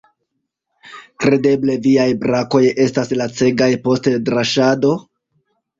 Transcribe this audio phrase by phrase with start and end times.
[1.25, 4.99] Kredeble viaj brakoj estas lacegaj post draŝado?